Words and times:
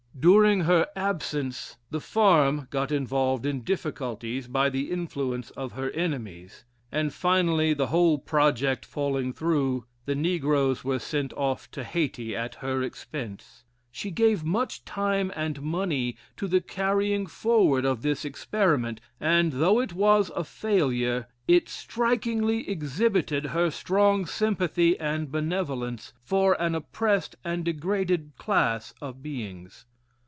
During 0.19 0.65
her 0.65 0.87
absence, 0.95 1.77
the 1.89 2.01
farm 2.01 2.67
got 2.69 2.91
involved 2.91 3.43
in 3.43 3.61
difficulties 3.63 4.45
by 4.47 4.69
the 4.69 4.91
influence 4.91 5.49
of 5.51 5.71
her 5.71 5.89
enemies; 5.91 6.63
and 6.91 7.11
finally, 7.11 7.73
the 7.73 7.87
whole 7.87 8.19
project 8.19 8.85
falling 8.85 9.33
through, 9.33 9.85
the 10.05 10.13
negroes 10.13 10.83
were 10.83 10.99
sent 10.99 11.33
off 11.33 11.71
to 11.71 11.83
Hayti 11.83 12.35
at 12.35 12.55
her 12.55 12.83
expense. 12.83 13.63
She 13.91 14.11
gave 14.11 14.43
much 14.43 14.85
time 14.85 15.31
and 15.35 15.59
money 15.59 16.17
to 16.37 16.47
the 16.47 16.61
carrying 16.61 17.25
forward 17.25 17.83
of 17.83 18.03
this 18.03 18.23
experiment; 18.23 19.01
and 19.19 19.53
though 19.53 19.79
it 19.79 19.93
was 19.93 20.29
a 20.35 20.43
failure, 20.43 21.29
it 21.47 21.67
strikingly 21.67 22.69
exhibited 22.69 23.47
her 23.47 23.71
strong 23.71 24.27
sympathy 24.27 24.99
and 24.99 25.31
benevolence 25.31 26.13
for 26.21 26.61
an 26.61 26.75
oppressed 26.75 27.37
and 27.43 27.65
degraded 27.65 28.33
class 28.37 28.93
of 29.01 29.23
beings. 29.23 29.87